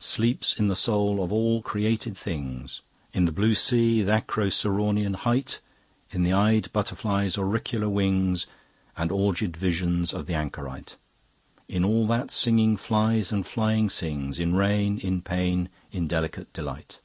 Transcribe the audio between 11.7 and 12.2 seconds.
all